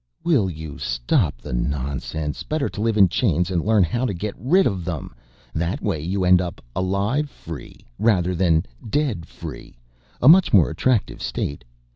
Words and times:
"Will 0.23 0.49
you 0.49 0.79
stop 0.79 1.39
the 1.41 1.53
nonsense. 1.53 2.41
Better 2.41 2.69
to 2.69 2.81
live 2.81 2.97
in 2.97 3.07
chains 3.07 3.51
and 3.51 3.63
learn 3.63 3.83
how 3.83 4.03
to 4.03 4.15
get 4.15 4.33
rid 4.35 4.65
of 4.65 4.83
them. 4.83 5.13
That 5.53 5.79
way 5.79 5.99
you 6.01 6.25
end 6.25 6.41
up 6.41 6.59
alive 6.75 7.29
free 7.29 7.81
rather 7.99 8.33
than 8.33 8.65
dead 8.89 9.27
free, 9.27 9.77
a 10.19 10.27
much 10.27 10.51
more 10.53 10.71
attractive 10.71 11.21
state. 11.21 11.63